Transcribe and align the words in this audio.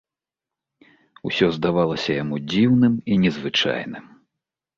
Усё 1.29 1.49
здавалася 1.57 2.11
яму 2.23 2.35
дзіўным 2.49 2.97
і 3.11 3.19
незвычайным. 3.27 4.05